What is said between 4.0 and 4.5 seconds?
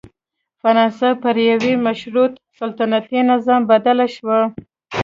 شوه.